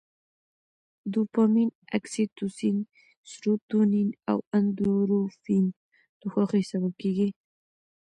دوپامین، 1.13 1.69
اکسي 1.97 2.23
توسین، 2.37 2.77
سروتونین 3.31 4.09
او 4.29 4.37
اندورفین 4.57 5.65
د 6.19 6.21
خوښۍ 6.33 6.63
سبب 6.71 6.93
کېږي. 7.01 7.29